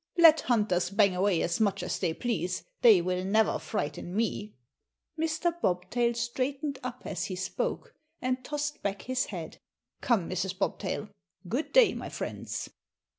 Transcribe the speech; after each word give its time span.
Let 0.17 0.41
hunters 0.41 0.89
bang 0.89 1.15
away 1.15 1.43
as 1.43 1.59
much 1.59 1.83
as 1.83 1.99
they 1.99 2.15
please, 2.15 2.63
they 2.81 3.03
will 3.03 3.23
never 3.23 3.59
frighten 3.59 4.15
me." 4.15 4.55
Mr. 5.15 5.53
Bobtail 5.61 6.15
straightened 6.15 6.79
up 6.81 7.03
as 7.05 7.25
he 7.25 7.35
spoke, 7.35 7.93
and 8.19 8.43
tossed 8.43 8.81
back 8.81 9.03
his 9.03 9.25
head. 9.25 9.59
"Come, 10.01 10.27
Mrs. 10.27 10.57
Bobtail. 10.57 11.09
Good 11.47 11.71
day, 11.71 11.93
my 11.93 12.09
friends." 12.09 12.71